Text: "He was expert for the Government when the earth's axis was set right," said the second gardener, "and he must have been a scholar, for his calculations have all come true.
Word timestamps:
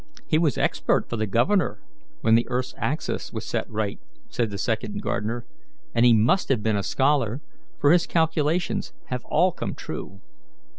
"He 0.25 0.39
was 0.39 0.57
expert 0.57 1.07
for 1.07 1.15
the 1.15 1.27
Government 1.27 1.77
when 2.21 2.33
the 2.33 2.47
earth's 2.49 2.73
axis 2.75 3.31
was 3.31 3.45
set 3.45 3.69
right," 3.69 3.99
said 4.29 4.49
the 4.49 4.57
second 4.57 5.03
gardener, 5.03 5.45
"and 5.93 6.03
he 6.03 6.11
must 6.11 6.49
have 6.49 6.63
been 6.63 6.75
a 6.75 6.81
scholar, 6.81 7.39
for 7.79 7.91
his 7.91 8.07
calculations 8.07 8.93
have 9.09 9.23
all 9.25 9.51
come 9.51 9.75
true. 9.75 10.19